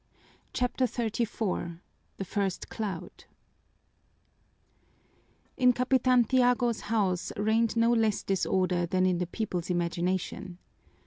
[0.51, 1.79] CHAPTER XXXVI
[2.17, 3.25] The First Cloud
[5.57, 10.57] In Capitan Tiago's house reigned no less disorder than in the people's imagination.